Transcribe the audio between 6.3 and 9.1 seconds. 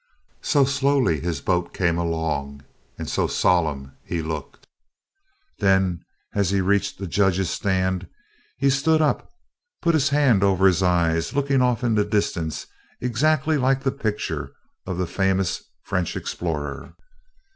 as he reached the judges' stand, he stood